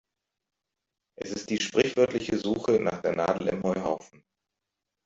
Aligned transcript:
Es 1.15 1.29
ist 1.31 1.51
die 1.51 1.61
sprichwörtliche 1.61 2.35
Suche 2.39 2.79
nach 2.79 3.03
der 3.03 3.15
Nadel 3.15 3.49
im 3.49 3.61
Heuhaufen. 3.61 4.23